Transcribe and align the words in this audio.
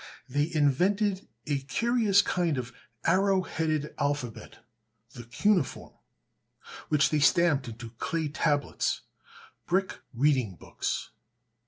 They 0.27 0.51
invented 0.51 1.27
a 1.45 1.59
curious 1.59 2.23
kind 2.23 2.57
of 2.57 2.73
arrow 3.05 3.43
headed 3.43 3.93
alphabet 3.99 4.57
(the 5.13 5.25
cuneiform), 5.25 5.93
which 6.89 7.11
they 7.11 7.19
stamped 7.19 7.67
into 7.67 7.91
clay 7.99 8.27
tablets, 8.27 9.01
brick 9.67 9.99
reading 10.11 10.55
books. 10.55 11.11